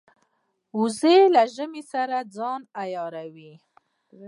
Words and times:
وزې 0.79 1.17
له 1.35 1.43
ژمې 1.55 1.83
سره 1.93 2.17
ځان 2.35 2.61
عیاروي 2.81 3.53